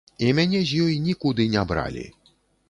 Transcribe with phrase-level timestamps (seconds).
[0.27, 2.09] І мяне з ёй нікуды не бралі.